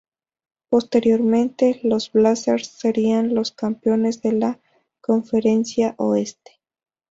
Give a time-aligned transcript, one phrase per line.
[0.69, 4.59] Posteriormente, los Blazers serían los campeones de la
[4.99, 6.53] Conferencia Oeste.